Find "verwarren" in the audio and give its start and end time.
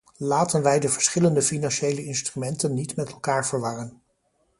3.47-4.01